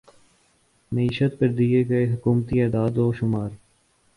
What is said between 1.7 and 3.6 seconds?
گئے حکومتی اعداد و شمار